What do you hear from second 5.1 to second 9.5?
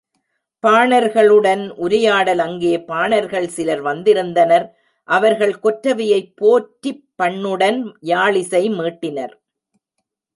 அவர்கள் கொற்றவையைப் போற்றிப் பண்ணுடன் யாழ்இசை மீட்டினர்.